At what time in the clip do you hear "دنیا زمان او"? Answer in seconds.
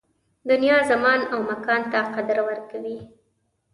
0.49-1.39